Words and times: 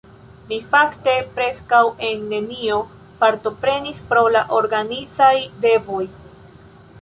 Mi 0.51 0.57
fakte 0.69 1.11
preskaŭ 1.35 1.81
en 2.07 2.23
nenio 2.31 2.79
partoprenis 3.19 4.01
pro 4.15 4.25
la 4.37 4.43
organizaj 4.61 5.33
devoj. 5.69 6.03